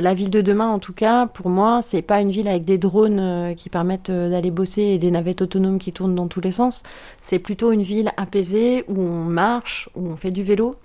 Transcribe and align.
La 0.00 0.14
ville 0.14 0.30
de 0.30 0.40
demain, 0.40 0.68
en 0.68 0.78
tout 0.78 0.94
cas, 0.94 1.26
pour 1.26 1.50
moi, 1.50 1.82
c'est 1.82 2.00
pas 2.00 2.22
une 2.22 2.30
ville 2.30 2.48
avec 2.48 2.64
des 2.64 2.78
drones 2.78 3.20
euh, 3.20 3.54
qui 3.54 3.68
permettent 3.68 4.08
euh, 4.08 4.30
d'aller 4.30 4.50
bosser 4.50 4.82
et 4.82 4.98
des 4.98 5.10
navettes 5.10 5.42
autonomes 5.42 5.78
qui 5.78 5.92
tournent 5.92 6.14
dans 6.14 6.26
tous 6.26 6.40
les 6.40 6.52
sens. 6.52 6.82
C'est 7.20 7.38
plutôt 7.38 7.70
une 7.70 7.82
ville 7.82 8.10
apaisée 8.16 8.84
où 8.88 8.98
on 8.98 9.24
marche, 9.24 9.90
où 9.94 10.08
on 10.08 10.16
fait 10.16 10.30
du 10.30 10.42
vélo, 10.42 10.76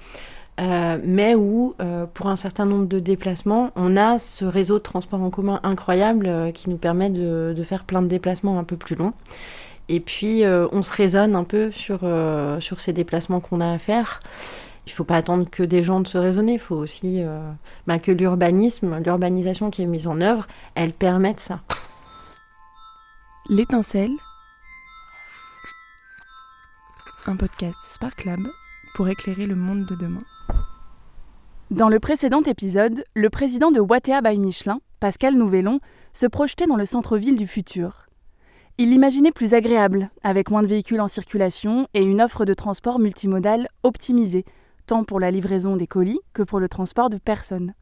euh, 0.60 0.98
mais 1.04 1.34
où, 1.34 1.76
pour 2.14 2.28
un 2.28 2.36
certain 2.36 2.66
nombre 2.66 2.88
de 2.88 3.00
déplacements, 3.00 3.72
on 3.76 3.96
a 3.96 4.18
ce 4.18 4.44
réseau 4.44 4.80
de 4.80 4.84
transport 4.84 5.22
en 5.22 5.30
commun 5.30 5.62
incroyable 5.64 6.52
qui 6.54 6.70
nous 6.70 6.78
permet 6.78 7.10
de, 7.10 7.64
faire 7.64 7.84
plein 7.84 8.02
de 8.02 8.08
déplacements 8.08 8.60
un 8.60 8.64
peu 8.64 8.76
plus 8.76 8.96
longs. 8.96 9.14
Et 9.88 10.00
puis, 10.00 10.44
on 10.46 10.82
se 10.82 10.94
raisonne 10.94 11.36
un 11.36 11.44
peu 11.44 11.72
sur 11.72 12.00
ces 12.80 12.94
déplacements 12.94 13.42
qu'on 13.42 13.60
a 13.60 13.70
à 13.70 13.78
faire 13.78 14.22
il 14.86 14.92
ne 14.92 14.94
faut 14.94 15.04
pas 15.04 15.18
attendre 15.18 15.50
que 15.50 15.64
des 15.64 15.82
gens 15.82 16.00
de 16.00 16.08
se 16.08 16.18
raisonner, 16.18 16.54
il 16.54 16.60
faut 16.60 16.76
aussi 16.76 17.24
euh, 17.24 17.52
bah, 17.88 17.98
que 17.98 18.12
l'urbanisme, 18.12 19.00
l'urbanisation 19.00 19.72
qui 19.72 19.82
est 19.82 19.88
mise 19.88 20.08
en 20.08 20.22
œuvre, 20.22 20.48
elle 20.76 20.94
permette 20.94 21.40
ça. 21.40 21.62
L'étincelle, 23.50 24.12
un 27.26 27.36
podcast 27.36 27.78
Spark 27.84 28.26
Lab 28.26 28.40
pour 28.96 29.10
éclairer 29.10 29.48
le 29.48 29.56
monde 29.56 29.86
de 29.86 29.96
demain. 29.96 30.22
Dans 31.72 31.90
le 31.90 32.00
précédent 32.00 32.44
épisode, 32.44 33.04
le 33.16 33.30
président 33.32 33.72
de 33.72 33.80
Wattea 33.80 34.22
by 34.22 34.38
Michelin, 34.38 34.80
Pascal 35.00 35.34
Nouvellon, 35.36 35.80
se 36.14 36.28
projetait 36.28 36.68
dans 36.68 36.76
le 36.76 36.86
centre-ville 36.86 37.38
du 37.38 37.48
futur. 37.48 38.06
Il 38.78 38.92
l'imaginait 38.92 39.32
plus 39.32 39.56
agréable, 39.56 40.12
avec 40.22 40.52
moins 40.52 40.62
de 40.62 40.68
véhicules 40.68 41.02
en 41.02 41.08
circulation 41.08 41.88
et 41.96 42.04
une 42.04 42.22
offre 42.22 42.46
de 42.46 42.54
transport 42.54 43.00
multimodal 43.00 43.68
optimisée 43.84 44.46
tant 44.86 45.04
pour 45.04 45.20
la 45.20 45.32
livraison 45.32 45.76
des 45.76 45.88
colis 45.88 46.20
que 46.34 46.44
pour 46.44 46.60
le 46.60 46.70
transport 46.70 47.10
de 47.10 47.18
personnes. 47.18 47.74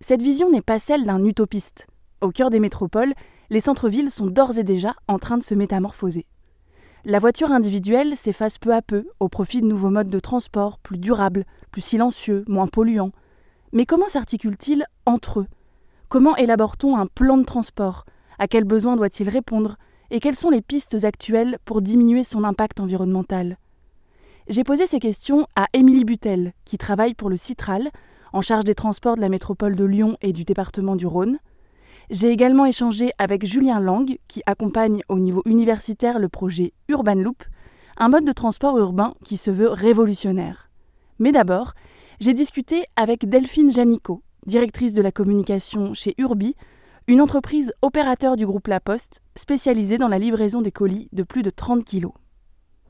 Cette 0.00 0.22
vision 0.22 0.50
n'est 0.50 0.62
pas 0.62 0.78
celle 0.78 1.04
d'un 1.04 1.24
utopiste. 1.24 1.86
Au 2.20 2.30
cœur 2.30 2.50
des 2.50 2.60
métropoles, 2.60 3.14
les 3.50 3.60
centres-villes 3.60 4.10
sont 4.10 4.26
d'ores 4.26 4.58
et 4.58 4.64
déjà 4.64 4.94
en 5.08 5.18
train 5.18 5.38
de 5.38 5.42
se 5.42 5.54
métamorphoser. 5.54 6.26
La 7.04 7.18
voiture 7.18 7.52
individuelle 7.52 8.16
s'efface 8.16 8.58
peu 8.58 8.74
à 8.74 8.82
peu 8.82 9.06
au 9.20 9.28
profit 9.28 9.60
de 9.60 9.66
nouveaux 9.66 9.90
modes 9.90 10.10
de 10.10 10.20
transport 10.20 10.78
plus 10.78 10.98
durables, 10.98 11.44
plus 11.70 11.80
silencieux, 11.80 12.44
moins 12.48 12.66
polluants. 12.66 13.12
Mais 13.72 13.86
comment 13.86 14.08
s'articulent-ils 14.08 14.84
entre 15.06 15.40
eux? 15.40 15.46
Comment 16.08 16.36
élabore-t-on 16.36 16.96
un 16.96 17.06
plan 17.06 17.38
de 17.38 17.44
transport? 17.44 18.04
À 18.38 18.48
quels 18.48 18.64
besoins 18.64 18.96
doit-il 18.96 19.28
répondre? 19.28 19.76
Et 20.10 20.20
quelles 20.20 20.34
sont 20.34 20.50
les 20.50 20.62
pistes 20.62 21.04
actuelles 21.04 21.58
pour 21.64 21.82
diminuer 21.82 22.24
son 22.24 22.44
impact 22.44 22.80
environnemental? 22.80 23.58
J'ai 24.48 24.64
posé 24.64 24.86
ces 24.86 24.98
questions 24.98 25.46
à 25.56 25.66
Émilie 25.74 26.04
Butel, 26.04 26.54
qui 26.64 26.78
travaille 26.78 27.14
pour 27.14 27.28
le 27.28 27.36
Citral, 27.36 27.90
en 28.32 28.40
charge 28.40 28.64
des 28.64 28.74
transports 28.74 29.16
de 29.16 29.20
la 29.20 29.28
métropole 29.28 29.76
de 29.76 29.84
Lyon 29.84 30.16
et 30.22 30.32
du 30.32 30.44
département 30.44 30.96
du 30.96 31.06
Rhône. 31.06 31.38
J'ai 32.10 32.30
également 32.30 32.64
échangé 32.64 33.12
avec 33.18 33.44
Julien 33.44 33.80
Lang, 33.80 34.18
qui 34.26 34.42
accompagne 34.46 35.02
au 35.08 35.18
niveau 35.18 35.42
universitaire 35.44 36.18
le 36.18 36.30
projet 36.30 36.72
Urban 36.88 37.16
Loop, 37.16 37.44
un 37.98 38.08
mode 38.08 38.24
de 38.24 38.32
transport 38.32 38.78
urbain 38.78 39.14
qui 39.22 39.36
se 39.36 39.50
veut 39.50 39.68
révolutionnaire. 39.68 40.70
Mais 41.18 41.32
d'abord, 41.32 41.74
j'ai 42.20 42.32
discuté 42.32 42.84
avec 42.96 43.28
Delphine 43.28 43.70
Janico, 43.70 44.22
directrice 44.46 44.94
de 44.94 45.02
la 45.02 45.12
communication 45.12 45.92
chez 45.92 46.14
Urbi, 46.16 46.54
une 47.06 47.20
entreprise 47.20 47.72
opérateur 47.82 48.36
du 48.36 48.46
groupe 48.46 48.68
La 48.68 48.80
Poste, 48.80 49.20
spécialisée 49.36 49.98
dans 49.98 50.08
la 50.08 50.18
livraison 50.18 50.62
des 50.62 50.72
colis 50.72 51.08
de 51.12 51.22
plus 51.22 51.42
de 51.42 51.50
30 51.50 51.84
kilos. 51.84 52.12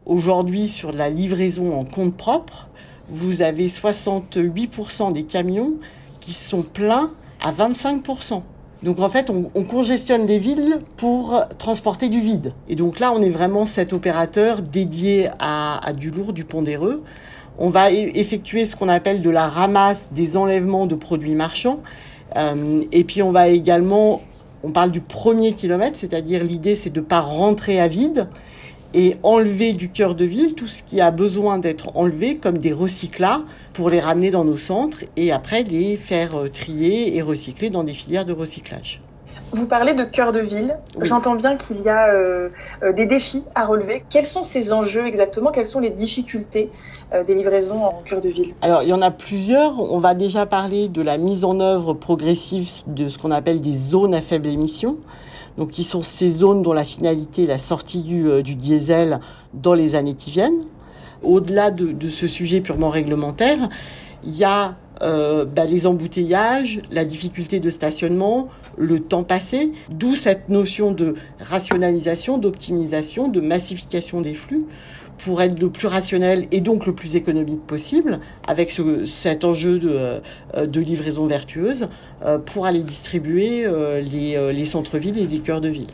Aujourd'hui, 0.09 0.69
sur 0.69 0.91
la 0.91 1.11
livraison 1.11 1.79
en 1.79 1.85
compte 1.85 2.17
propre, 2.17 2.69
vous 3.11 3.43
avez 3.43 3.69
68% 3.69 5.13
des 5.13 5.25
camions 5.25 5.75
qui 6.21 6.33
sont 6.33 6.63
pleins 6.63 7.13
à 7.43 7.53
25%. 7.53 8.41
Donc 8.83 9.01
en 9.01 9.11
fait, 9.11 9.29
on, 9.29 9.65
congestionne 9.65 10.25
des 10.25 10.39
villes 10.39 10.79
pour 10.97 11.43
transporter 11.59 12.09
du 12.09 12.21
vide. 12.21 12.53
Et 12.71 12.75
donc 12.75 13.01
là, 13.01 13.13
on 13.13 13.21
est 13.21 13.29
vraiment 13.29 13.67
cet 13.67 13.93
opérateur 13.93 14.63
dédié 14.63 15.29
à, 15.41 15.93
du 15.95 16.11
lourd, 16.11 16.33
du 16.33 16.45
pondéreux. 16.45 17.03
On 17.59 17.69
va 17.69 17.91
effectuer 17.91 18.65
ce 18.65 18.77
qu'on 18.77 18.89
appelle 18.89 19.21
de 19.21 19.29
la 19.29 19.47
ramasse 19.47 20.15
des 20.15 20.39
enlèvements 20.39 20.87
de 20.87 20.95
produits 20.95 21.35
marchands. 21.35 21.81
Euh, 22.37 22.81
et 22.93 23.05
puis 23.05 23.21
on 23.21 23.31
va 23.31 23.49
également, 23.49 24.23
on 24.63 24.71
parle 24.71 24.91
du 24.91 25.03
premier 25.03 25.53
kilomètre, 25.53 25.99
c'est-à-dire 25.99 26.45
l'idée 26.45 26.77
c'est 26.77 26.91
de 26.91 27.01
ne 27.01 27.05
pas 27.05 27.21
rentrer 27.21 27.79
à 27.79 27.89
vide, 27.89 28.29
et 28.95 29.17
enlever 29.23 29.73
du 29.73 29.91
cœur 29.91 30.15
de 30.15 30.25
ville 30.25 30.55
tout 30.55 30.67
ce 30.67 30.83
qui 30.83 31.01
a 31.01 31.11
besoin 31.11 31.59
d'être 31.59 31.97
enlevé, 31.97 32.37
comme 32.37 32.59
des 32.59 32.73
recyclats, 32.73 33.43
pour 33.73 33.91
les 33.91 34.01
ramener 34.01 34.31
dans 34.31 34.45
nos 34.45 34.57
centres 34.57 34.99
et 35.17 35.31
après 35.33 35.63
les 35.63 35.97
faire 35.97 36.39
euh, 36.39 36.49
trier 36.49 37.17
et 37.17 37.23
recycler 37.23 37.71
dans 37.71 37.85
des 37.85 37.93
filières 37.93 38.25
de 38.25 38.33
recyclage. 38.33 39.01
Vous 39.53 39.67
parlez 39.67 39.95
de 39.95 40.05
cœur 40.05 40.33
de 40.33 40.41
ville. 40.41 40.77
J'entends 41.01 41.35
bien 41.35 41.57
qu'il 41.57 41.81
y 41.81 41.89
a 41.89 42.13
euh, 42.13 42.51
euh, 42.83 42.93
des 42.93 43.07
défis 43.07 43.45
à 43.55 43.65
relever. 43.65 44.05
Quels 44.11 44.27
sont 44.27 44.45
ces 44.45 44.73
enjeux 44.75 45.07
exactement? 45.07 45.53
Quelles 45.53 45.67
sont 45.67 45.81
les 45.81 45.91
difficultés 45.91 46.71
des 47.27 47.35
livraisons 47.35 47.83
en 47.87 48.03
cœur 48.05 48.21
de 48.21 48.29
ville? 48.29 48.53
Alors, 48.61 48.83
il 48.83 48.91
y 48.91 48.93
en 48.93 49.01
a 49.01 49.11
plusieurs. 49.11 49.81
On 49.81 49.99
va 49.99 50.13
déjà 50.13 50.45
parler 50.45 50.89
de 50.89 51.01
la 51.01 51.17
mise 51.17 51.43
en 51.43 51.59
œuvre 51.59 51.95
progressive 51.95 52.69
de 52.87 53.09
ce 53.09 53.17
qu'on 53.17 53.31
appelle 53.31 53.63
des 53.63 53.75
zones 53.75 54.13
à 54.13 54.21
faible 54.21 54.49
émission 54.49 54.99
donc 55.59 55.73
qui 55.73 55.85
sont 55.85 56.03
ces 56.03 56.29
zones 56.31 56.63
dont 56.63 56.73
la 56.73 56.85
finalité 56.85 57.43
est 57.43 57.49
la 57.49 57.59
sortie 57.59 58.03
du, 58.03 58.29
euh, 58.29 58.43
diesel 58.43 59.19
dans 59.53 59.75
les 59.75 59.97
années 59.97 60.15
qui 60.15 60.31
viennent. 60.31 60.65
Au-delà 61.23 61.73
de, 61.73 61.91
de, 61.91 62.09
ce 62.09 62.29
sujet 62.29 62.61
purement 62.61 62.91
réglementaire, 62.91 63.69
il 64.25 64.37
y 64.37 64.45
a 64.45 64.77
euh, 65.03 65.45
bah, 65.45 65.65
les 65.65 65.87
embouteillages, 65.87 66.81
la 66.91 67.05
difficulté 67.05 67.61
de 67.61 67.71
stationnement, 67.71 68.49
le 68.77 69.01
temps 69.01 69.25
passé, 69.25 69.73
d'où 69.91 70.17
cette 70.17 70.49
notion 70.49 70.93
de 70.93 71.15
rationalisation, 71.41 72.39
d'optimisation, 72.39 73.29
de 73.29 73.41
massification 73.41 74.21
des 74.21 74.35
flux 74.35 74.67
pour 75.19 75.43
être 75.43 75.59
le 75.59 75.69
plus 75.69 75.89
rationnel 75.89 76.47
et 76.53 76.61
donc 76.61 76.87
le 76.87 76.95
plus 76.95 77.17
économique 77.17 77.67
possible, 77.67 78.21
avec 78.47 78.71
ce, 78.71 79.05
cet 79.05 79.45
enjeu 79.45 79.79
de, 79.79 80.21
euh, 80.55 80.67
de 80.67 80.81
livraison 80.81 81.27
vertueuse, 81.27 81.89
euh, 82.25 82.39
pour 82.39 82.67
aller 82.67 82.81
distribuer 82.81 83.67
euh, 83.67 84.01
les, 84.01 84.53
les 84.53 84.67
centres-villes 84.67 85.19
et 85.19 85.27
les 85.27 85.41
cœurs 85.41 85.61
de 85.61 85.69
ville. 85.69 85.91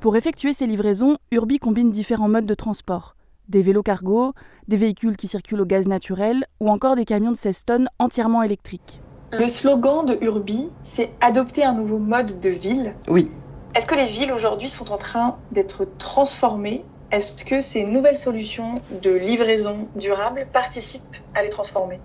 Pour 0.00 0.16
effectuer 0.16 0.52
ces 0.52 0.66
livraisons, 0.66 1.16
Urbi 1.30 1.58
combine 1.58 1.90
différents 1.90 2.28
modes 2.28 2.46
de 2.46 2.54
transport. 2.54 3.13
Des 3.48 3.62
vélos 3.62 3.82
cargo, 3.82 4.32
des 4.68 4.76
véhicules 4.76 5.16
qui 5.16 5.28
circulent 5.28 5.60
au 5.60 5.66
gaz 5.66 5.86
naturel 5.86 6.46
ou 6.60 6.70
encore 6.70 6.96
des 6.96 7.04
camions 7.04 7.32
de 7.32 7.36
16 7.36 7.64
tonnes 7.64 7.88
entièrement 7.98 8.42
électriques. 8.42 9.00
Le 9.32 9.48
slogan 9.48 10.06
de 10.06 10.16
Urbi, 10.22 10.68
c'est 10.84 11.10
adopter 11.20 11.64
un 11.64 11.72
nouveau 11.72 11.98
mode 11.98 12.40
de 12.40 12.50
ville. 12.50 12.94
Oui. 13.08 13.30
Est-ce 13.74 13.86
que 13.86 13.94
les 13.94 14.06
villes 14.06 14.32
aujourd'hui 14.32 14.68
sont 14.68 14.92
en 14.92 14.96
train 14.96 15.36
d'être 15.50 15.86
transformées? 15.98 16.84
Est-ce 17.10 17.44
que 17.44 17.60
ces 17.60 17.84
nouvelles 17.84 18.16
solutions 18.16 18.76
de 19.02 19.10
livraison 19.10 19.88
durable 19.96 20.46
participent 20.52 21.16
à 21.34 21.42
les 21.42 21.50
transformer? 21.50 22.00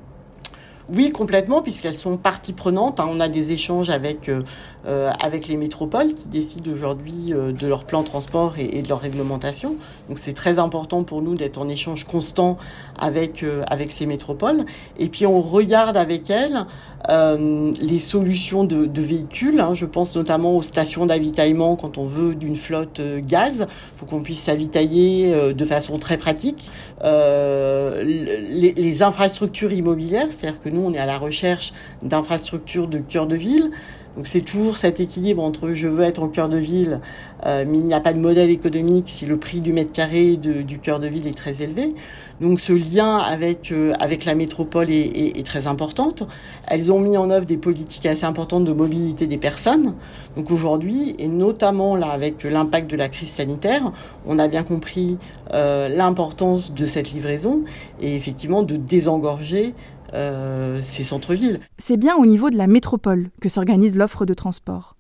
Oui, 0.92 1.12
complètement, 1.12 1.62
puisqu'elles 1.62 1.96
sont 1.96 2.18
partie 2.18 2.54
prenante. 2.54 3.00
Hein. 3.00 3.08
On 3.10 3.20
a 3.20 3.28
des 3.28 3.52
échanges 3.52 3.90
avec, 3.90 4.28
euh, 4.28 4.42
euh, 4.88 5.12
avec 5.20 5.48
les 5.48 5.56
métropoles 5.56 6.14
qui 6.14 6.28
décident 6.28 6.72
aujourd'hui 6.72 7.32
euh, 7.32 7.52
de 7.52 7.68
leur 7.68 7.86
plan 7.86 8.02
transport 8.04 8.56
et, 8.58 8.82
de 8.82 8.90
leur 8.90 9.00
réglementation. 9.00 9.76
Donc 10.08 10.18
c'est 10.18 10.34
très 10.34 10.58
important 10.58 11.04
pour 11.04 11.22
nous 11.22 11.36
d'être 11.36 11.60
en 11.60 11.70
échange 11.70 12.06
constant 12.06 12.58
avec, 12.98 13.46
avec 13.68 13.92
ces 13.92 14.06
métropoles. 14.06 14.66
Et 14.98 15.10
puis 15.10 15.26
on 15.26 15.42
regarde 15.42 15.98
avec 15.98 16.30
elles 16.30 16.66
les 17.08 18.00
solutions 18.00 18.66
de, 18.66 18.86
de 18.86 19.02
véhicules. 19.02 19.60
Hein. 19.60 19.74
Je 19.74 19.86
pense 19.86 20.16
notamment 20.16 20.58
aux 20.58 20.62
stations 20.62 21.06
d'avitaillement 21.06 21.76
quand 21.76 21.98
on 21.98 22.06
veut 22.06 22.36
d'une 22.36 22.56
flotte 22.56 23.02
gaz. 23.22 23.66
Il 23.70 24.00
faut 24.00 24.06
qu'on 24.06 24.22
puisse 24.22 24.44
s'avitailler 24.44 25.54
de 25.54 25.66
façon 25.66 25.98
très 25.98 26.18
pratique. 26.18 26.70
Les, 27.04 28.74
les 28.76 29.02
infrastructures 29.02 29.72
immobilières, 29.72 30.28
c'est-à-dire 30.30 30.60
que 30.62 30.70
nous, 30.70 30.79
on 30.86 30.94
est 30.94 31.00
à 31.00 31.06
la 31.06 31.18
recherche 31.18 31.74
d'infrastructures 32.02 32.88
de 32.88 33.00
cœur 33.00 33.28
de 33.28 33.36
ville. 33.36 33.72
Donc 34.18 34.28
c'est 34.28 34.42
toujours 34.42 34.76
cet 34.76 35.00
équilibre 35.00 35.42
entre 35.44 35.74
je 35.74 35.88
veux 35.88 36.04
être 36.04 36.22
au 36.24 36.28
cœur 36.28 36.50
de 36.50 36.58
ville, 36.58 37.00
euh, 37.46 37.64
mais 37.68 37.78
il 37.78 37.86
n'y 37.86 37.94
a 37.94 38.00
pas 38.00 38.12
de 38.12 38.20
modèle 38.20 38.50
économique 38.50 39.06
si 39.08 39.26
le 39.26 39.38
prix 39.38 39.62
du 39.62 39.72
mètre 39.72 39.92
carré 39.92 40.36
du 40.36 40.80
cœur 40.80 41.00
de 41.00 41.08
ville 41.08 41.28
est 41.28 41.38
très 41.38 41.62
élevé. 41.62 41.94
Donc 42.42 42.60
ce 42.60 42.74
lien 42.74 43.18
avec 43.18 43.72
euh, 43.72 43.94
avec 44.00 44.26
la 44.26 44.34
métropole 44.34 44.90
est, 44.90 45.46
très 45.46 45.68
importante. 45.68 46.28
Elles 46.68 46.92
ont 46.92 47.00
mis 47.00 47.18
en 47.18 47.30
œuvre 47.30 47.46
des 47.46 47.58
politiques 47.58 48.06
assez 48.06 48.26
importantes 48.26 48.66
de 48.66 48.74
mobilité 48.74 49.28
des 49.28 49.38
personnes. 49.38 49.96
Donc 50.36 50.52
aujourd'hui, 50.52 51.16
et 51.20 51.28
notamment 51.28 51.96
là 51.96 52.10
avec 52.10 52.44
l'impact 52.44 52.90
de 52.90 52.98
la 52.98 53.10
crise 53.10 53.30
sanitaire, 53.30 53.92
on 54.26 54.40
a 54.40 54.48
bien 54.48 54.64
compris 54.64 55.18
euh, 55.54 55.88
l'importance 55.88 56.74
de 56.74 56.86
cette 56.86 57.12
livraison 57.12 57.64
et 58.02 58.16
effectivement 58.16 58.64
de 58.64 58.76
désengorger 58.76 59.76
euh, 60.14 60.82
ces 60.82 61.04
centres-villes. 61.04 61.60
C'est 61.78 61.98
bien 61.98 62.16
au 62.16 62.26
niveau 62.26 62.50
de 62.50 62.58
la 62.58 62.68
métropole 62.68 63.30
que 63.42 63.50
s'organise 63.50 63.98
l'offre 63.98 64.26
de 64.26 64.34
transport. 64.34 64.96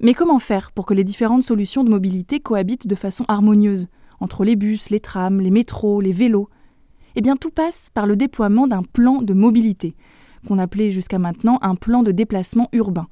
Mais 0.00 0.14
comment 0.14 0.38
faire 0.38 0.72
pour 0.72 0.86
que 0.86 0.94
les 0.94 1.04
différentes 1.04 1.42
solutions 1.42 1.84
de 1.84 1.90
mobilité 1.90 2.40
cohabitent 2.40 2.86
de 2.86 2.94
façon 2.94 3.24
harmonieuse 3.28 3.88
entre 4.18 4.44
les 4.44 4.56
bus, 4.56 4.90
les 4.90 5.00
trams, 5.00 5.40
les 5.40 5.50
métros, 5.50 6.00
les 6.00 6.12
vélos? 6.12 6.48
Eh 7.16 7.20
bien 7.20 7.36
tout 7.36 7.50
passe 7.50 7.90
par 7.92 8.06
le 8.06 8.16
déploiement 8.16 8.66
d'un 8.66 8.82
plan 8.82 9.20
de 9.20 9.34
mobilité, 9.34 9.94
qu'on 10.46 10.58
appelait 10.58 10.90
jusqu'à 10.90 11.18
maintenant 11.18 11.58
un 11.62 11.74
plan 11.74 12.02
de 12.02 12.12
déplacement 12.12 12.68
urbain. 12.72 13.08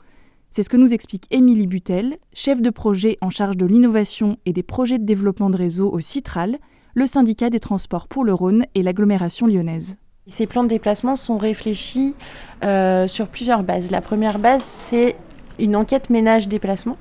C'est 0.51 0.63
ce 0.63 0.71
que 0.71 0.77
nous 0.77 0.95
explique 0.95 1.27
Émilie 1.31 1.67
Butel, 1.67 2.17
chef 2.33 2.63
de 2.63 2.71
projet 2.71 3.19
en 3.21 3.31
charge 3.31 3.57
de 3.57 3.67
l'innovation 3.67 4.39
et 4.47 4.53
des 4.53 4.63
projets 4.63 4.99
de 4.99 5.05
développement 5.05 5.51
de 5.51 5.57
réseau 5.57 5.91
au 5.93 6.01
Citral, 6.01 6.59
le 6.95 7.07
syndicat 7.07 7.51
des 7.51 7.61
transports 7.61 8.09
pour 8.09 8.25
le 8.25 8.33
Rhône 8.33 8.65
et 8.75 8.83
l'agglomération 8.83 9.47
lyonnaise. 9.47 9.99
Ces 10.29 10.47
plans 10.47 10.63
de 10.63 10.69
déplacement 10.69 11.17
sont 11.17 11.39
réfléchis 11.39 12.15
euh, 12.63 13.09
sur 13.09 13.29
plusieurs 13.29 13.63
bases. 13.63 13.91
La 13.91 14.03
première 14.03 14.39
base, 14.39 14.63
c'est 14.63 15.17
une 15.59 15.75
enquête 15.75 16.11
ménage-déplacement. 16.11 16.99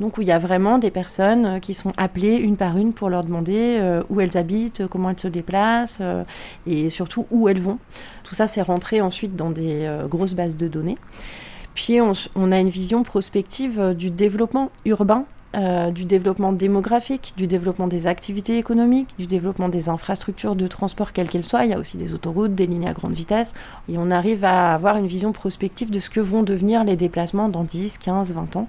Donc 0.00 0.16
où 0.16 0.22
il 0.22 0.28
y 0.28 0.32
a 0.32 0.38
vraiment 0.38 0.78
des 0.78 0.90
personnes 0.90 1.46
euh, 1.46 1.58
qui 1.58 1.74
sont 1.74 1.92
appelées 1.98 2.36
une 2.36 2.56
par 2.56 2.78
une 2.78 2.94
pour 2.94 3.10
leur 3.10 3.24
demander 3.24 3.76
euh, 3.78 4.02
où 4.08 4.20
elles 4.20 4.38
habitent, 4.38 4.86
comment 4.86 5.10
elles 5.10 5.20
se 5.20 5.28
déplacent 5.28 6.00
et 6.66 6.88
surtout 6.88 7.26
où 7.30 7.48
elles 7.48 7.60
vont. 7.60 7.78
Tout 8.24 8.34
ça, 8.34 8.48
c'est 8.48 8.62
rentré 8.62 9.02
ensuite 9.02 9.36
dans 9.36 9.50
des 9.50 9.88
grosses 10.08 10.34
bases 10.34 10.56
de 10.56 10.66
données. 10.66 10.96
Puis 11.74 11.98
on, 12.00 12.52
a 12.52 12.58
une 12.58 12.68
vision 12.68 13.02
prospective 13.02 13.94
du 13.94 14.10
développement 14.10 14.70
urbain 14.84 15.24
euh, 15.54 15.90
du 15.90 16.06
développement 16.06 16.52
démographique, 16.52 17.34
du 17.36 17.46
développement 17.46 17.86
des 17.86 18.06
activités 18.06 18.56
économiques, 18.56 19.10
du 19.18 19.26
développement 19.26 19.68
des 19.68 19.90
infrastructures 19.90 20.56
de 20.56 20.66
transport 20.66 21.12
quelles 21.12 21.28
qu'elles 21.28 21.44
soient. 21.44 21.66
Il 21.66 21.70
y 21.70 21.74
a 21.74 21.78
aussi 21.78 21.98
des 21.98 22.14
autoroutes, 22.14 22.54
des 22.54 22.66
lignes 22.66 22.88
à 22.88 22.94
grande 22.94 23.12
vitesse. 23.12 23.52
Et 23.90 23.98
on 23.98 24.10
arrive 24.10 24.46
à 24.46 24.72
avoir 24.72 24.96
une 24.96 25.06
vision 25.06 25.32
prospective 25.32 25.90
de 25.90 26.00
ce 26.00 26.08
que 26.08 26.20
vont 26.20 26.42
devenir 26.42 26.84
les 26.84 26.96
déplacements 26.96 27.50
dans 27.50 27.64
10, 27.64 27.98
15, 27.98 28.32
20 28.32 28.56
ans. 28.56 28.68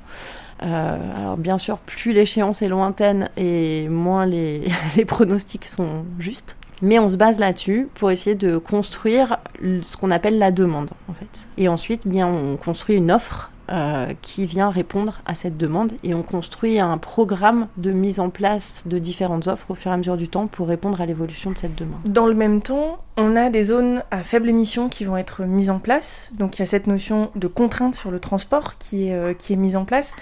Euh, 0.62 0.97
alors 1.18 1.38
bien 1.38 1.57
sûr, 1.57 1.77
plus 1.77 2.12
l'échéance 2.12 2.62
est 2.62 2.68
lointaine 2.69 3.30
et 3.38 3.88
moins 3.88 4.25
les, 4.25 4.68
les 4.97 5.06
pronostics 5.06 5.65
sont 5.65 6.03
justes. 6.19 6.57
Mais 6.81 7.00
on 7.00 7.07
se 7.07 7.15
base 7.15 7.39
là-dessus 7.39 7.88
pour 7.95 8.12
essayer 8.12 8.35
de 8.35 8.57
construire 8.57 9.38
ce 9.62 9.95
qu'on 9.95 10.12
appelle 10.12 10.38
la 10.38 10.51
demande, 10.51 10.89
en 11.07 11.13
fait. 11.13 11.47
Et 11.57 11.69
ensuite, 11.69 12.06
bien, 12.06 12.27
on 12.27 12.57
construit 12.57 12.97
une 12.97 13.09
offre 13.09 13.51
euh, 13.69 14.13
qui 14.21 14.45
vient 14.45 14.69
répondre 14.69 15.21
à 15.25 15.36
cette 15.36 15.57
demande 15.57 15.94
et 16.04 16.13
on 16.13 16.21
construit 16.21 16.80
un 16.80 16.98
programme 16.98 17.68
de 17.77 17.92
mise 17.92 18.19
en 18.19 18.30
place 18.30 18.83
de 18.86 19.00
différentes 19.00 19.48
offres 19.48 19.71
au 19.71 19.75
fur 19.75 19.92
et 19.92 19.94
à 19.94 19.98
mesure 19.98 20.18
du 20.18 20.27
temps 20.27 20.48
pour 20.48 20.68
répondre 20.68 21.00
à 21.00 21.06
l'évolution 21.06 21.51
de 21.51 21.57
cette 21.57 21.75
demande. 21.75 22.00
Dans 22.04 22.27
le 22.27 22.33
même 22.33 22.62
temps, 22.62 23.00
on 23.15 23.36
a 23.36 23.50
des 23.50 23.63
zones 23.63 24.04
à 24.12 24.21
faible 24.24 24.50
émission 24.50 24.89
qui 24.89 25.06
vont 25.06 25.15
être 25.15 25.44
mises 25.44 25.69
en 25.69 25.80
place. 25.80 26.31
Donc 26.38 26.57
il 26.57 26.60
y 26.60 26.63
a 26.63 26.65
cette 26.65 26.88
notion 26.88 27.31
de 27.36 27.48
contrainte 27.48 27.95
sur 27.95 28.12
le 28.12 28.19
transport 28.19 28.77
qui 28.77 29.07
est, 29.07 29.13
euh, 29.13 29.33
qui 29.33 29.54
est 29.54 29.57
mise 29.57 29.77
en 29.77 29.86
place. 29.86 30.13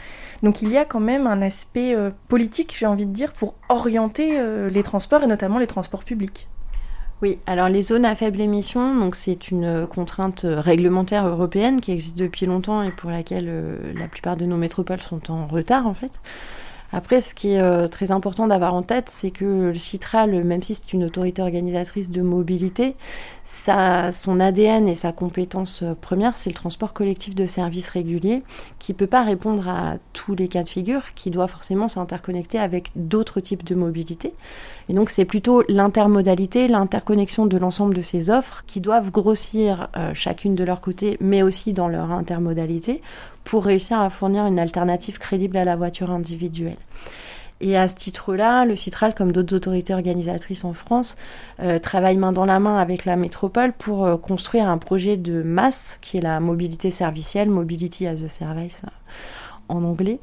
Donc 0.43 0.61
il 0.61 0.69
y 0.69 0.77
a 0.77 0.85
quand 0.85 0.99
même 0.99 1.25
un 1.25 1.41
aspect 1.41 1.95
euh, 1.95 2.11
politique, 2.27 2.75
j'ai 2.77 2.85
envie 2.85 3.07
de 3.07 3.13
dire, 3.13 3.33
pour 3.33 3.55
orienter 3.69 4.39
les 4.69 4.83
transports 4.83 5.23
et 5.23 5.27
notamment 5.27 5.57
les 5.57 5.67
transports 5.67 6.03
publics. 6.03 6.47
Oui, 7.21 7.37
alors 7.45 7.69
les 7.69 7.83
zones 7.83 8.05
à 8.05 8.15
faible 8.15 8.41
émission, 8.41 8.95
donc 8.99 9.15
c'est 9.15 9.51
une 9.51 9.85
contrainte 9.85 10.43
réglementaire 10.43 11.27
européenne 11.27 11.79
qui 11.79 11.91
existe 11.91 12.17
depuis 12.17 12.47
longtemps 12.47 12.81
et 12.81 12.89
pour 12.89 13.11
laquelle 13.11 13.45
euh, 13.47 13.93
la 13.93 14.07
plupart 14.07 14.37
de 14.37 14.45
nos 14.45 14.57
métropoles 14.57 15.01
sont 15.01 15.31
en 15.31 15.45
retard 15.45 15.85
en 15.85 15.93
fait. 15.93 16.11
Après, 16.93 17.21
ce 17.21 17.33
qui 17.33 17.53
est 17.53 17.61
euh, 17.61 17.87
très 17.87 18.11
important 18.11 18.47
d'avoir 18.47 18.73
en 18.73 18.81
tête, 18.81 19.09
c'est 19.09 19.31
que 19.31 19.45
le 19.45 19.75
Citral, 19.75 20.43
même 20.43 20.61
si 20.61 20.75
c'est 20.75 20.93
une 20.93 21.05
autorité 21.05 21.41
organisatrice 21.41 22.09
de 22.09 22.21
mobilité, 22.21 22.95
son 23.45 24.39
ADN 24.39 24.87
et 24.87 24.95
sa 24.95 25.11
compétence 25.11 25.83
euh, 25.83 25.93
première, 25.93 26.35
c'est 26.35 26.49
le 26.49 26.55
transport 26.55 26.93
collectif 26.93 27.35
de 27.35 27.45
services 27.45 27.89
réguliers, 27.89 28.43
qui 28.79 28.93
ne 28.93 28.97
peut 28.97 29.07
pas 29.07 29.23
répondre 29.23 29.67
à 29.67 29.95
tous 30.13 30.35
les 30.35 30.47
cas 30.47 30.63
de 30.63 30.69
figure, 30.69 31.13
qui 31.15 31.29
doit 31.29 31.47
forcément 31.47 31.87
s'interconnecter 31.87 32.59
avec 32.59 32.91
d'autres 32.95 33.39
types 33.39 33.63
de 33.63 33.75
mobilité. 33.75 34.33
Et 34.89 34.93
donc, 34.93 35.09
c'est 35.09 35.25
plutôt 35.25 35.63
l'intermodalité, 35.67 36.67
l'interconnexion 36.67 37.45
de 37.45 37.57
l'ensemble 37.57 37.93
de 37.93 38.01
ces 38.01 38.29
offres 38.29 38.63
qui 38.67 38.81
doivent 38.81 39.11
grossir 39.11 39.89
euh, 39.95 40.13
chacune 40.13 40.55
de 40.55 40.63
leur 40.63 40.81
côté, 40.81 41.17
mais 41.19 41.43
aussi 41.43 41.73
dans 41.73 41.87
leur 41.87 42.11
intermodalité, 42.11 43.01
pour 43.43 43.65
réussir 43.65 43.99
à 43.99 44.09
fournir 44.09 44.45
une 44.45 44.59
alternative 44.59 45.19
crédible 45.19 45.57
à 45.57 45.65
la 45.65 45.75
voiture 45.75 46.11
individuelle. 46.11 46.77
Et 47.61 47.77
à 47.77 47.87
ce 47.87 47.95
titre-là, 47.95 48.65
le 48.65 48.75
Citral, 48.75 49.13
comme 49.13 49.31
d'autres 49.31 49.55
autorités 49.55 49.93
organisatrices 49.93 50.65
en 50.65 50.73
France, 50.73 51.15
euh, 51.61 51.77
travaille 51.77 52.17
main 52.17 52.31
dans 52.31 52.45
la 52.45 52.59
main 52.59 52.77
avec 52.77 53.05
la 53.05 53.15
métropole 53.15 53.71
pour 53.71 54.03
euh, 54.03 54.17
construire 54.17 54.67
un 54.67 54.79
projet 54.79 55.15
de 55.15 55.43
masse 55.43 55.99
qui 56.01 56.17
est 56.17 56.21
la 56.21 56.39
mobilité 56.39 56.89
servicielle, 56.89 57.51
Mobility 57.51 58.07
as 58.07 58.23
a 58.23 58.27
Service 58.27 58.81
en 59.71 59.83
anglais, 59.83 60.19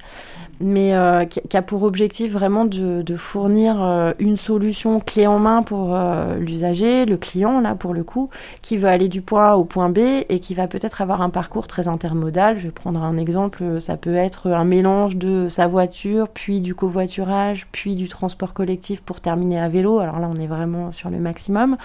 mais 0.61 0.95
euh, 0.95 1.25
qui 1.25 1.57
a 1.57 1.63
pour 1.63 1.83
objectif 1.83 2.33
vraiment 2.33 2.65
de, 2.65 3.05
fournir 3.17 3.83
euh, 3.83 4.13
une 4.19 4.37
solution 4.37 5.01
clé 5.01 5.27
en 5.27 5.39
main 5.39 5.63
pour 5.63 5.95
euh, 5.95 6.37
l'usager, 6.39 7.07
le 7.07 7.17
client 7.17 7.61
là 7.61 7.75
pour 7.75 7.95
le 7.95 8.05
coup, 8.05 8.31
qui 8.63 8.77
veut 8.77 8.89
aller 8.89 9.09
du 9.09 9.23
point 9.23 9.51
A 9.51 9.57
au 9.57 9.65
point 9.65 9.89
B 9.89 9.99
et 10.29 10.41
qui 10.41 10.55
va 10.55 10.67
peut-être 10.67 11.01
avoir 11.01 11.23
un 11.23 11.31
parcours 11.31 11.67
très 11.67 11.89
intermodal. 11.89 12.59
Je 12.59 12.65
vais 12.65 12.73
prendre 12.73 13.03
un 13.03 13.17
exemple, 13.19 13.81
ça 13.81 13.97
peut 13.97 14.15
être 14.15 14.51
un 14.51 14.65
mélange 14.65 15.17
de 15.17 15.49
sa 15.49 15.67
voiture, 15.67 16.29
puis 16.29 16.61
du 16.61 16.75
covoiturage, 16.75 17.67
puis 17.73 17.95
du 17.95 18.09
transport 18.09 18.53
collectif 18.53 19.01
pour 19.01 19.21
terminer 19.21 19.59
à 19.61 19.69
vélo. 19.69 19.99
Alors 20.01 20.19
là, 20.19 20.29
on 20.31 20.41
est 20.41 20.47
vraiment 20.47 20.93
sur 20.93 21.11
le 21.11 21.19
maximum. 21.19 21.77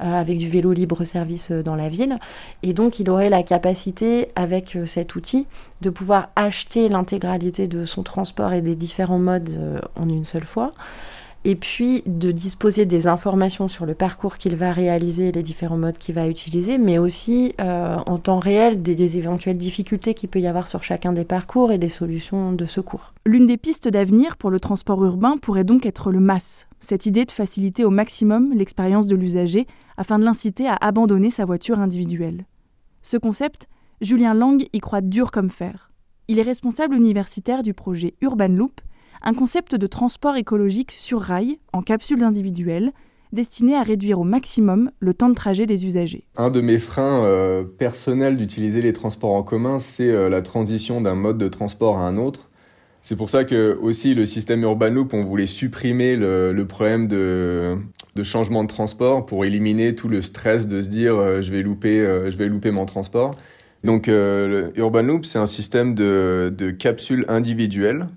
Euh, 0.00 0.20
avec 0.20 0.38
du 0.38 0.48
vélo 0.48 0.72
libre-service 0.72 1.50
euh, 1.50 1.62
dans 1.64 1.74
la 1.74 1.88
ville. 1.88 2.18
Et 2.62 2.72
donc, 2.72 3.00
il 3.00 3.10
aurait 3.10 3.30
la 3.30 3.42
capacité, 3.42 4.28
avec 4.36 4.76
euh, 4.76 4.86
cet 4.86 5.16
outil, 5.16 5.46
de 5.80 5.90
pouvoir 5.90 6.28
acheter 6.36 6.88
l'intégralité 6.88 7.66
de 7.66 7.84
son 7.84 8.04
transport 8.04 8.52
et 8.52 8.60
des 8.60 8.76
différents 8.76 9.18
modes 9.18 9.58
en 9.96 10.08
une 10.08 10.24
seule 10.24 10.44
fois 10.44 10.72
et 11.44 11.54
puis 11.54 12.02
de 12.06 12.32
disposer 12.32 12.84
des 12.84 13.06
informations 13.06 13.68
sur 13.68 13.86
le 13.86 13.94
parcours 13.94 14.38
qu'il 14.38 14.56
va 14.56 14.72
réaliser, 14.72 15.30
les 15.30 15.42
différents 15.42 15.76
modes 15.76 15.96
qu'il 15.96 16.16
va 16.16 16.26
utiliser, 16.26 16.78
mais 16.78 16.98
aussi 16.98 17.54
en 17.58 18.18
temps 18.18 18.40
réel 18.40 18.82
des, 18.82 18.96
des, 18.96 19.18
éventuelles 19.18 19.56
difficultés 19.56 20.14
qu'il 20.14 20.28
peut 20.28 20.40
y 20.40 20.48
avoir 20.48 20.66
sur 20.66 20.82
chacun 20.82 21.12
des 21.12 21.24
parcours 21.24 21.70
et 21.70 21.78
des 21.78 21.88
solutions 21.88 22.52
de 22.52 22.66
secours. 22.66 23.12
L'une 23.24 23.46
des 23.46 23.56
pistes 23.56 23.88
d'avenir 23.88 24.36
pour 24.36 24.50
le 24.50 24.58
transport 24.58 25.02
urbain 25.04 25.36
pourrait 25.40 25.64
donc 25.64 25.86
être 25.86 26.10
le 26.10 26.18
MAS, 26.18 26.66
cette 26.80 27.06
idée 27.06 27.24
de 27.24 27.30
faciliter 27.30 27.84
au 27.84 27.90
maximum 27.90 28.52
l'expérience 28.52 29.06
de 29.06 29.16
l'usager 29.16 29.66
afin 29.96 30.18
de 30.18 30.24
l'inciter 30.24 30.68
à 30.68 30.76
abandonner 30.80 31.30
sa 31.30 31.44
voiture 31.44 31.78
individuelle. 31.78 32.46
Ce 33.02 33.16
concept, 33.16 33.68
Julien 34.00 34.34
Lang 34.34 34.66
y 34.72 34.80
croit 34.80 35.00
dur 35.00 35.30
comme 35.30 35.50
fer. 35.50 35.90
Il 36.28 36.38
est 36.38 36.42
responsable 36.42 36.94
universitaire 36.94 37.62
du 37.62 37.74
projet 37.74 38.12
Urban 38.20 38.48
Loop, 38.48 38.80
un 39.22 39.34
concept 39.34 39.74
de 39.74 39.86
transport 39.86 40.36
écologique 40.36 40.92
sur 40.92 41.20
rail 41.20 41.58
en 41.72 41.82
capsules 41.82 42.22
individuelles 42.22 42.92
destiné 43.32 43.76
à 43.76 43.82
réduire 43.82 44.20
au 44.20 44.24
maximum 44.24 44.90
le 45.00 45.14
temps 45.14 45.28
de 45.28 45.34
trajet 45.34 45.66
des 45.66 45.86
usagers. 45.86 46.24
Un 46.36 46.50
de 46.50 46.60
mes 46.60 46.78
freins 46.78 47.24
euh, 47.24 47.64
personnels 47.64 48.36
d'utiliser 48.36 48.82
les 48.82 48.92
transports 48.92 49.34
en 49.34 49.42
commun, 49.42 49.78
c'est 49.78 50.08
euh, 50.08 50.28
la 50.28 50.42
transition 50.42 51.00
d'un 51.00 51.14
mode 51.14 51.38
de 51.38 51.48
transport 51.48 51.98
à 51.98 52.02
un 52.02 52.16
autre. 52.16 52.47
C'est 53.02 53.16
pour 53.16 53.30
ça 53.30 53.44
que 53.44 53.78
aussi 53.80 54.14
le 54.14 54.26
système 54.26 54.62
Urban 54.62 54.90
Loop, 54.90 55.14
on 55.14 55.22
voulait 55.22 55.46
supprimer 55.46 56.16
le, 56.16 56.64
problème 56.68 57.08
de, 57.08 57.78
changement 58.22 58.64
de 58.64 58.68
transport 58.68 59.24
pour 59.24 59.44
éliminer 59.44 59.94
tout 59.94 60.08
le 60.08 60.22
stress 60.22 60.66
de 60.66 60.82
se 60.82 60.88
dire 60.88 61.14
euh, 61.14 61.40
je 61.40 61.52
vais 61.52 61.62
louper, 61.62 62.00
euh, 62.00 62.30
je 62.30 62.36
vais 62.36 62.48
louper 62.48 62.70
mon 62.70 62.84
transport. 62.84 63.30
Donc 63.84 64.08
euh, 64.08 64.70
Urban 64.76 65.02
Loop, 65.02 65.24
c'est 65.24 65.38
un 65.38 65.46
système 65.46 65.94
de, 65.94 66.74
capsules 66.78 67.24
individuelles 67.28 68.08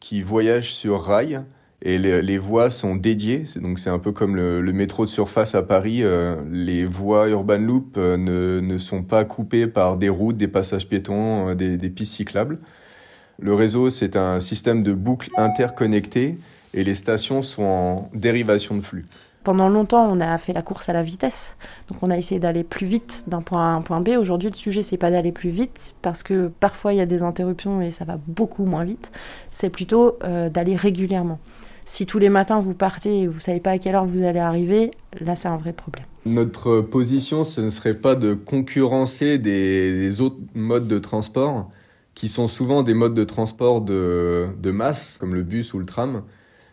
qui 0.00 0.22
voyagent 0.22 0.72
sur 0.72 1.02
rail 1.02 1.40
et 1.82 1.98
les, 1.98 2.38
voies 2.38 2.70
sont 2.70 2.94
dédiées. 2.94 3.44
Donc 3.60 3.78
c'est 3.78 3.90
un 3.90 3.98
peu 3.98 4.12
comme 4.12 4.36
le, 4.36 4.72
métro 4.72 5.04
de 5.04 5.10
surface 5.10 5.56
à 5.56 5.62
Paris. 5.62 6.04
les 6.50 6.84
voies 6.84 7.28
Urban 7.28 7.58
Loop 7.58 7.96
ne, 7.96 8.78
sont 8.78 9.02
pas 9.02 9.24
coupées 9.24 9.66
par 9.66 9.98
des 9.98 10.08
routes, 10.08 10.36
des 10.36 10.48
passages 10.48 10.88
piétons, 10.88 11.54
des 11.54 11.90
pistes 11.90 12.14
cyclables. 12.14 12.60
Le 13.40 13.54
réseau, 13.54 13.88
c'est 13.88 14.16
un 14.16 14.40
système 14.40 14.82
de 14.82 14.92
boucles 14.92 15.30
interconnectées 15.36 16.38
et 16.74 16.82
les 16.82 16.96
stations 16.96 17.40
sont 17.40 17.62
en 17.62 18.10
dérivation 18.12 18.74
de 18.74 18.80
flux. 18.80 19.04
Pendant 19.44 19.68
longtemps, 19.68 20.04
on 20.10 20.20
a 20.20 20.36
fait 20.38 20.52
la 20.52 20.62
course 20.62 20.88
à 20.88 20.92
la 20.92 21.04
vitesse. 21.04 21.56
Donc 21.88 22.02
on 22.02 22.10
a 22.10 22.18
essayé 22.18 22.40
d'aller 22.40 22.64
plus 22.64 22.86
vite 22.86 23.24
d'un 23.28 23.40
point 23.40 23.62
A 23.62 23.74
à 23.74 23.76
un 23.76 23.80
point 23.80 24.00
B. 24.00 24.08
Aujourd'hui, 24.18 24.50
le 24.50 24.56
sujet, 24.56 24.82
c'est 24.82 24.96
pas 24.96 25.12
d'aller 25.12 25.30
plus 25.30 25.50
vite 25.50 25.94
parce 26.02 26.24
que 26.24 26.50
parfois 26.60 26.92
il 26.92 26.96
y 26.96 27.00
a 27.00 27.06
des 27.06 27.22
interruptions 27.22 27.80
et 27.80 27.92
ça 27.92 28.04
va 28.04 28.18
beaucoup 28.26 28.64
moins 28.64 28.84
vite. 28.84 29.12
C'est 29.52 29.70
plutôt 29.70 30.18
euh, 30.24 30.50
d'aller 30.50 30.74
régulièrement. 30.74 31.38
Si 31.84 32.06
tous 32.06 32.18
les 32.18 32.28
matins 32.28 32.60
vous 32.60 32.74
partez 32.74 33.20
et 33.20 33.26
vous 33.28 33.40
savez 33.40 33.60
pas 33.60 33.70
à 33.70 33.78
quelle 33.78 33.94
heure 33.94 34.04
vous 34.04 34.24
allez 34.24 34.40
arriver, 34.40 34.90
là 35.20 35.36
c'est 35.36 35.48
un 35.48 35.56
vrai 35.56 35.72
problème. 35.72 36.04
Notre 36.26 36.80
position, 36.80 37.44
ce 37.44 37.60
ne 37.60 37.70
serait 37.70 37.94
pas 37.94 38.16
de 38.16 38.34
concurrencer 38.34 39.38
des 39.38 40.20
autres 40.20 40.36
modes 40.54 40.88
de 40.88 40.98
transport, 40.98 41.70
qui 42.18 42.28
sont 42.28 42.48
souvent 42.48 42.82
des 42.82 42.94
modes 42.94 43.14
de 43.14 43.22
transport 43.22 43.80
de, 43.80 44.48
de 44.60 44.70
masse, 44.72 45.18
comme 45.20 45.36
le 45.36 45.44
bus 45.44 45.72
ou 45.72 45.78
le 45.78 45.84
tram. 45.84 46.24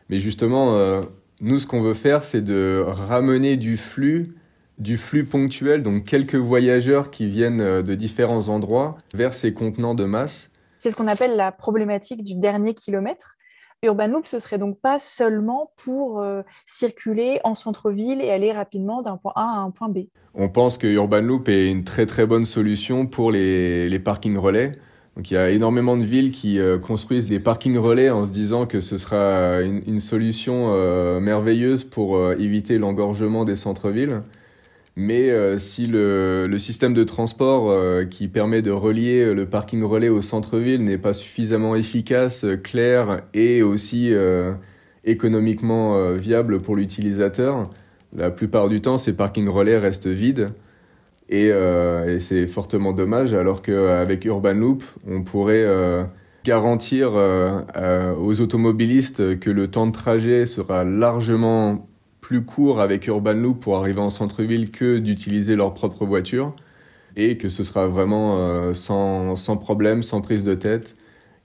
Mais 0.09 0.19
justement, 0.19 0.75
euh, 0.75 0.99
nous, 1.39 1.59
ce 1.59 1.67
qu'on 1.67 1.83
veut 1.83 1.93
faire, 1.93 2.23
c'est 2.23 2.41
de 2.41 2.83
ramener 2.87 3.55
du 3.55 3.77
flux, 3.77 4.33
du 4.79 4.97
flux 4.97 5.23
ponctuel, 5.23 5.83
donc 5.83 6.03
quelques 6.03 6.33
voyageurs 6.33 7.11
qui 7.11 7.29
viennent 7.29 7.61
euh, 7.61 7.83
de 7.83 7.93
différents 7.93 8.49
endroits, 8.49 8.97
vers 9.13 9.35
ces 9.35 9.53
contenants 9.53 9.93
de 9.93 10.05
masse. 10.05 10.49
C'est 10.79 10.89
ce 10.89 10.95
qu'on 10.95 11.05
appelle 11.05 11.37
la 11.37 11.51
problématique 11.51 12.23
du 12.23 12.33
dernier 12.33 12.73
kilomètre. 12.73 13.37
Urban 13.83 14.07
Loop, 14.07 14.25
ce 14.25 14.39
serait 14.39 14.57
donc 14.57 14.79
pas 14.79 14.97
seulement 14.97 15.73
pour 15.77 16.21
euh, 16.21 16.41
circuler 16.65 17.39
en 17.43 17.53
centre-ville 17.53 18.19
et 18.19 18.31
aller 18.31 18.51
rapidement 18.51 19.03
d'un 19.03 19.17
point 19.17 19.33
A 19.35 19.57
à 19.57 19.59
un 19.59 19.69
point 19.69 19.89
B. 19.89 20.07
On 20.33 20.49
pense 20.49 20.79
que 20.79 20.87
Urban 20.87 21.21
Loop 21.21 21.49
est 21.49 21.69
une 21.69 21.83
très 21.83 22.07
très 22.07 22.25
bonne 22.25 22.45
solution 22.45 23.05
pour 23.05 23.31
les, 23.31 23.87
les 23.89 23.99
parkings 23.99 24.37
relais 24.37 24.71
Donc 25.15 25.31
il 25.31 25.35
y 25.35 25.37
a 25.37 25.49
énormément 25.49 25.95
de 25.95 26.03
villes 26.03 26.31
qui 26.31 26.59
euh, 26.59 26.77
construisent 26.77 27.29
des 27.29 27.39
parkings 27.39 27.77
relais 27.77 28.09
en 28.09 28.25
se 28.25 28.29
disant 28.29 28.65
que 28.65 28.81
ce 28.81 28.97
sera 28.97 29.61
une, 29.61 29.99
solution 30.01 30.73
euh, 30.73 31.21
merveilleuse 31.21 31.85
pour 31.85 32.17
euh, 32.17 32.35
éviter 32.37 32.77
l'engorgement 32.77 33.45
des 33.45 33.55
centres-villes. 33.55 34.21
Mais 34.97 35.29
si 35.57 35.87
le, 35.87 36.47
le, 36.47 36.57
système 36.57 36.93
de 36.93 37.03
transport 37.03 37.77
qui 38.09 38.29
permet 38.29 38.61
de 38.61 38.71
relier 38.71 39.33
le 39.33 39.45
parking 39.45 39.83
relais 39.83 40.07
au 40.07 40.21
centre-ville 40.21 40.85
n'est 40.85 40.97
pas 40.97 41.11
suffisamment 41.11 41.75
efficace, 41.75 42.45
clair 42.63 43.23
et 43.33 43.61
aussi 43.61 44.13
économiquement 45.03 46.13
viable 46.13 46.61
pour 46.61 46.77
l'utilisateur, 46.77 47.69
la 48.15 48.31
plupart 48.31 48.69
du 48.69 48.79
temps 48.79 48.97
ces 48.97 49.11
parkings 49.11 49.49
relais 49.49 49.77
restent 49.77 50.07
vides. 50.07 50.51
Et, 51.29 51.49
euh, 51.51 52.15
et 52.15 52.19
c'est 52.19 52.45
fortement 52.45 52.93
dommage, 52.93 53.33
alors 53.33 53.61
qu'avec 53.63 54.25
Urban 54.25 54.53
Loop, 54.53 54.83
on 55.07 55.23
pourrait 55.23 55.63
euh, 55.63 56.03
garantir 56.43 57.13
euh, 57.15 57.61
euh, 57.75 58.13
aux 58.15 58.41
automobilistes 58.41 59.39
que 59.39 59.49
le 59.49 59.67
temps 59.67 59.87
de 59.87 59.91
trajet 59.91 60.45
sera 60.45 60.83
largement 60.83 61.87
plus 62.21 62.43
court 62.43 62.79
avec 62.79 63.07
Urban 63.07 63.33
Loop 63.33 63.59
pour 63.59 63.77
arriver 63.77 64.01
en 64.01 64.11
centre-ville 64.11 64.69
que 64.69 64.99
d'utiliser 64.99 65.55
leur 65.55 65.73
propre 65.73 66.05
voiture, 66.05 66.53
et 67.15 67.37
que 67.37 67.49
ce 67.49 67.63
sera 67.63 67.87
vraiment 67.87 68.37
euh, 68.37 68.73
sans, 68.73 69.35
sans 69.35 69.57
problème, 69.57 70.03
sans 70.03 70.21
prise 70.21 70.43
de 70.43 70.53
tête. 70.53 70.95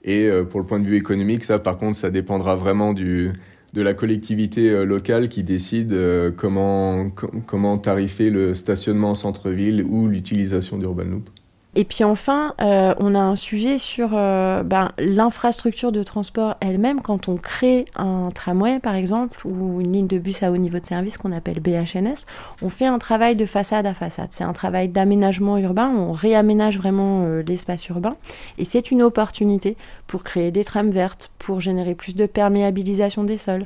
Et 0.03 0.27
pour 0.49 0.59
le 0.59 0.65
point 0.65 0.79
de 0.79 0.85
vue 0.85 0.97
économique, 0.97 1.43
ça 1.43 1.59
par 1.59 1.77
contre, 1.77 1.95
ça 1.95 2.09
dépendra 2.09 2.55
vraiment 2.55 2.91
du, 2.91 3.33
de 3.73 3.81
la 3.81 3.93
collectivité 3.93 4.69
euh, 4.69 4.83
locale 4.83 5.29
qui 5.29 5.43
décide 5.43 5.93
euh, 5.93 6.31
comment, 6.35 7.09
comment 7.45 7.77
tarifer 7.77 8.29
le 8.29 8.53
stationnement 8.53 9.11
en 9.11 9.15
centre-ville 9.15 9.83
ou 9.83 10.07
l'utilisation 10.07 10.77
d'Urban 10.77 11.05
Loop. 11.05 11.29
Et 11.73 11.85
puis 11.85 12.03
enfin, 12.03 12.53
euh, 12.59 12.93
on 12.99 13.15
a 13.15 13.21
un 13.21 13.37
sujet 13.37 13.77
sur 13.77 14.09
ben, 14.09 14.91
l'infrastructure 14.99 15.93
de 15.93 16.03
transport 16.03 16.57
elle-même. 16.59 16.99
Quand 16.99 17.29
on 17.29 17.37
crée 17.37 17.85
un 17.95 18.27
tramway, 18.35 18.79
par 18.79 18.93
exemple, 18.95 19.47
ou 19.47 19.79
une 19.79 19.93
ligne 19.93 20.07
de 20.07 20.17
bus 20.17 20.43
à 20.43 20.51
haut 20.51 20.57
niveau 20.57 20.79
de 20.79 20.85
service 20.85 21.17
qu'on 21.17 21.31
appelle 21.31 21.61
BHNS, 21.61 22.25
on 22.61 22.67
fait 22.67 22.87
un 22.87 22.99
travail 22.99 23.37
de 23.37 23.45
façade 23.45 23.85
à 23.85 23.93
façade. 23.93 24.27
C'est 24.31 24.43
un 24.43 24.51
travail 24.51 24.89
d'aménagement 24.89 25.57
urbain. 25.57 25.89
On 25.95 26.11
réaménage 26.11 26.77
vraiment 26.77 27.25
l'espace 27.47 27.87
urbain. 27.87 28.17
Et 28.57 28.65
c'est 28.65 28.91
une 28.91 29.01
opportunité 29.01 29.77
pour 30.11 30.23
créer 30.23 30.51
des 30.51 30.63
trames 30.63 30.91
vertes, 30.91 31.31
pour 31.39 31.61
générer 31.61 31.95
plus 31.95 32.15
de 32.15 32.25
perméabilisation 32.25 33.23
des 33.23 33.37
sols 33.37 33.65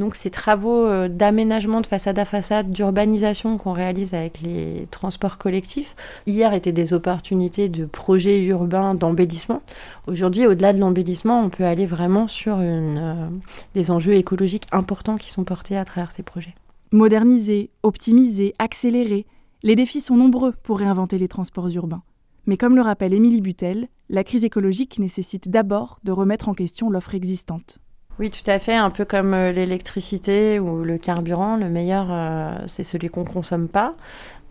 donc 0.00 0.14
ces 0.14 0.30
travaux 0.30 0.86
euh, 0.86 1.08
d'aménagement 1.08 1.82
de 1.82 1.86
façade 1.86 2.18
à 2.18 2.24
façade, 2.24 2.70
d'urbanisation 2.70 3.58
qu'on 3.58 3.72
réalise 3.72 4.14
avec 4.14 4.40
les 4.40 4.88
transports 4.90 5.36
collectifs, 5.36 5.94
hier 6.26 6.54
étaient 6.54 6.72
des 6.72 6.94
opportunités 6.94 7.68
de 7.68 7.84
projets 7.84 8.42
urbains 8.42 8.94
d'embellissement. 8.94 9.62
Aujourd'hui, 10.08 10.46
au-delà 10.46 10.72
de 10.72 10.78
l'embellissement, 10.78 11.42
on 11.44 11.50
peut 11.50 11.64
aller 11.64 11.84
vraiment 11.84 12.28
sur 12.28 12.56
euh, 12.58 13.28
des 13.74 13.90
enjeux 13.90 14.14
écologiques 14.14 14.66
importants 14.72 15.18
qui 15.18 15.30
sont 15.30 15.44
portés 15.44 15.76
à 15.76 15.84
travers 15.84 16.12
ces 16.12 16.22
projets. 16.22 16.54
Moderniser, 16.92 17.68
optimiser, 17.82 18.54
accélérer, 18.58 19.26
les 19.62 19.76
défis 19.76 20.00
sont 20.00 20.16
nombreux 20.16 20.54
pour 20.62 20.78
réinventer 20.78 21.18
les 21.18 21.28
transports 21.28 21.68
urbains. 21.68 22.02
Mais 22.46 22.56
comme 22.56 22.74
le 22.74 22.82
rappelle 22.82 23.12
Émilie 23.12 23.42
Butel, 23.42 23.88
la 24.10 24.24
crise 24.24 24.44
écologique 24.44 24.98
nécessite 24.98 25.48
d'abord 25.48 26.00
de 26.04 26.12
remettre 26.12 26.48
en 26.48 26.54
question 26.54 26.90
l'offre 26.90 27.14
existante. 27.14 27.78
Oui, 28.18 28.30
tout 28.30 28.48
à 28.50 28.58
fait. 28.58 28.74
Un 28.74 28.90
peu 28.90 29.06
comme 29.06 29.32
euh, 29.32 29.50
l'électricité 29.50 30.58
ou 30.58 30.84
le 30.84 30.98
carburant, 30.98 31.56
le 31.56 31.70
meilleur, 31.70 32.08
euh, 32.10 32.54
c'est 32.66 32.82
celui 32.82 33.08
qu'on 33.08 33.24
consomme 33.24 33.66
pas. 33.66 33.94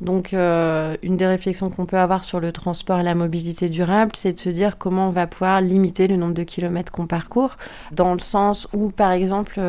Donc, 0.02 0.34
euh, 0.34 0.96
une 1.04 1.18
des 1.18 1.28
réflexions 1.28 1.70
qu'on 1.70 1.86
peut 1.86 2.00
avoir 2.00 2.24
sur 2.24 2.40
le 2.40 2.52
transport 2.54 3.02
et 3.02 3.04
la 3.04 3.14
mobilité 3.14 3.70
durable, 3.70 4.14
c'est 4.16 4.34
de 4.34 4.40
se 4.40 4.50
dire 4.50 4.78
comment 4.78 5.10
on 5.10 5.12
va 5.12 5.28
pouvoir 5.28 5.62
limiter 5.62 6.08
le 6.08 6.16
nombre 6.16 6.34
de 6.34 6.44
kilomètres 6.44 6.92
qu'on 6.92 7.06
parcourt, 7.06 7.58
dans 7.92 8.14
le 8.14 8.20
sens 8.20 8.68
où, 8.74 8.90
par 8.90 9.12
exemple, 9.12 9.60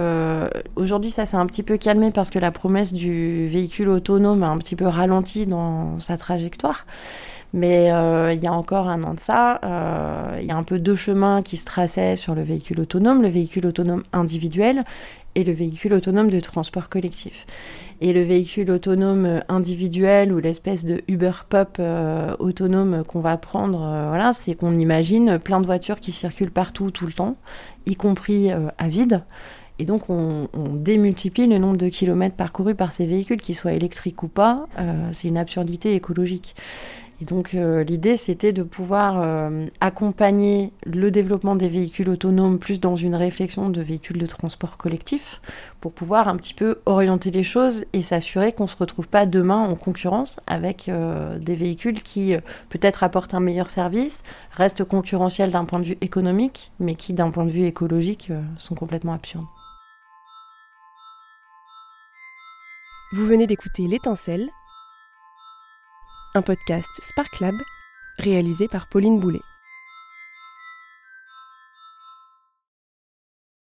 aujourd'hui, 0.76 1.10
ça 1.10 1.26
s'est 1.26 1.36
un 1.36 1.46
petit 1.46 1.64
peu 1.64 1.78
calmé 1.78 2.12
parce 2.12 2.30
que 2.30 2.38
la 2.38 2.52
promesse 2.52 2.92
du 2.92 3.48
véhicule 3.48 3.88
autonome 3.88 4.44
a 4.44 4.48
un 4.48 4.58
petit 4.58 4.76
peu 4.76 4.86
ralenti 4.86 5.46
dans 5.46 5.98
sa 5.98 6.16
trajectoire. 6.16 6.86
Mais 7.52 7.90
euh, 7.90 8.32
il 8.32 8.42
y 8.42 8.46
a 8.46 8.52
encore 8.52 8.88
un 8.88 9.02
an 9.02 9.14
de 9.14 9.20
ça, 9.20 9.60
euh, 9.64 10.38
il 10.40 10.46
y 10.46 10.52
a 10.52 10.56
un 10.56 10.62
peu 10.62 10.78
deux 10.78 10.94
chemins 10.94 11.42
qui 11.42 11.56
se 11.56 11.64
traçaient 11.64 12.14
sur 12.14 12.34
le 12.34 12.42
véhicule 12.42 12.80
autonome, 12.80 13.22
le 13.22 13.28
véhicule 13.28 13.66
autonome 13.66 14.04
individuel 14.12 14.84
et 15.34 15.42
le 15.42 15.52
véhicule 15.52 15.94
autonome 15.94 16.30
de 16.30 16.38
transport 16.38 16.88
collectif. 16.88 17.46
Et 18.00 18.12
le 18.12 18.22
véhicule 18.22 18.70
autonome 18.70 19.42
individuel 19.48 20.32
ou 20.32 20.38
l'espèce 20.38 20.84
de 20.84 21.02
Uber 21.08 21.32
Pop 21.48 21.76
euh, 21.80 22.34
autonome 22.38 23.02
qu'on 23.06 23.20
va 23.20 23.36
prendre, 23.36 23.78
voilà, 23.78 24.32
c'est 24.32 24.54
qu'on 24.54 24.74
imagine 24.74 25.38
plein 25.38 25.60
de 25.60 25.66
voitures 25.66 26.00
qui 26.00 26.12
circulent 26.12 26.52
partout 26.52 26.90
tout 26.90 27.06
le 27.06 27.12
temps, 27.12 27.36
y 27.86 27.96
compris 27.96 28.50
à 28.50 28.88
vide. 28.88 29.22
Et 29.78 29.84
donc 29.84 30.10
on, 30.10 30.48
on, 30.52 30.74
démultiplie 30.74 31.46
le 31.46 31.58
nombre 31.58 31.78
de 31.78 31.88
kilomètres 31.88 32.36
parcourus 32.36 32.74
par 32.74 32.92
ces 32.92 33.06
véhicules, 33.06 33.40
qu'ils 33.40 33.54
soient 33.54 33.72
électriques 33.72 34.22
ou 34.22 34.28
pas. 34.28 34.66
C'est 35.12 35.28
une 35.28 35.38
absurdité 35.38 35.94
écologique. 35.94 36.54
Et 37.20 37.26
donc 37.26 37.54
euh, 37.54 37.84
l'idée, 37.84 38.16
c'était 38.16 38.52
de 38.52 38.62
pouvoir 38.62 39.20
euh, 39.20 39.66
accompagner 39.80 40.72
le 40.86 41.10
développement 41.10 41.54
des 41.54 41.68
véhicules 41.68 42.08
autonomes 42.08 42.58
plus 42.58 42.80
dans 42.80 42.96
une 42.96 43.14
réflexion 43.14 43.68
de 43.68 43.82
véhicules 43.82 44.16
de 44.16 44.26
transport 44.26 44.78
collectif 44.78 45.42
pour 45.80 45.92
pouvoir 45.92 46.28
un 46.28 46.36
petit 46.36 46.54
peu 46.54 46.78
orienter 46.86 47.30
les 47.30 47.42
choses 47.42 47.84
et 47.92 48.00
s'assurer 48.00 48.52
qu'on 48.52 48.64
ne 48.64 48.68
se 48.68 48.76
retrouve 48.76 49.08
pas 49.08 49.26
demain 49.26 49.58
en 49.58 49.74
concurrence 49.74 50.40
avec 50.46 50.88
euh, 50.88 51.38
des 51.38 51.56
véhicules 51.56 52.02
qui 52.02 52.34
peut-être 52.70 53.02
apportent 53.02 53.34
un 53.34 53.40
meilleur 53.40 53.68
service, 53.68 54.22
restent 54.52 54.84
concurrentiels 54.84 55.50
d'un 55.50 55.64
point 55.66 55.80
de 55.80 55.84
vue 55.84 55.98
économique, 56.00 56.72
mais 56.80 56.94
qui 56.94 57.12
d'un 57.12 57.30
point 57.30 57.44
de 57.44 57.50
vue 57.50 57.66
écologique 57.66 58.32
sont 58.56 58.74
complètement 58.74 59.12
absurdes. 59.12 59.44
Vous 63.12 63.26
venez 63.26 63.46
d'écouter 63.46 63.88
L'étincelle, 63.88 64.48
un 66.34 66.42
podcast 66.42 66.88
Spark 67.02 67.40
Lab 67.40 67.54
réalisé 68.18 68.68
par 68.68 68.88
Pauline 68.88 69.18
Boulet. 69.18 69.42